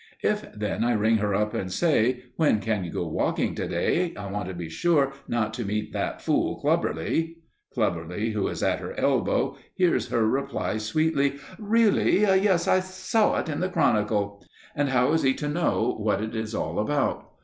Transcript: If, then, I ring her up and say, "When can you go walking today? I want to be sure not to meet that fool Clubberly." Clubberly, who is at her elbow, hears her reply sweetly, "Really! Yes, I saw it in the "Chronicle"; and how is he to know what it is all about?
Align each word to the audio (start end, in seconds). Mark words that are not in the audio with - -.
If, 0.23 0.51
then, 0.53 0.83
I 0.83 0.93
ring 0.93 1.17
her 1.17 1.35
up 1.35 1.53
and 1.53 1.71
say, 1.71 2.23
"When 2.35 2.59
can 2.59 2.83
you 2.83 2.89
go 2.91 3.05
walking 3.07 3.53
today? 3.53 4.15
I 4.17 4.31
want 4.31 4.47
to 4.47 4.55
be 4.55 4.67
sure 4.67 5.13
not 5.27 5.53
to 5.53 5.63
meet 5.63 5.93
that 5.93 6.23
fool 6.23 6.59
Clubberly." 6.59 7.37
Clubberly, 7.71 8.31
who 8.31 8.47
is 8.47 8.63
at 8.63 8.79
her 8.79 8.99
elbow, 8.99 9.57
hears 9.75 10.07
her 10.07 10.27
reply 10.27 10.77
sweetly, 10.77 11.35
"Really! 11.59 12.21
Yes, 12.21 12.67
I 12.67 12.79
saw 12.79 13.37
it 13.41 13.47
in 13.47 13.59
the 13.59 13.69
"Chronicle"; 13.69 14.43
and 14.75 14.89
how 14.89 15.13
is 15.13 15.21
he 15.21 15.35
to 15.35 15.47
know 15.47 15.95
what 15.99 16.19
it 16.19 16.35
is 16.35 16.55
all 16.55 16.79
about? 16.79 17.29